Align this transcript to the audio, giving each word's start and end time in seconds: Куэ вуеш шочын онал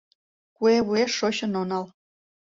Куэ 0.55 0.75
вуеш 0.87 1.11
шочын 1.19 1.51
онал 1.61 1.85